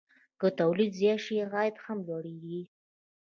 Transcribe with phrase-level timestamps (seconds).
[0.39, 2.61] که تولید زیات شي، عاید هم لوړېږي.